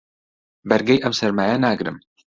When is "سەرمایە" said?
1.19-1.55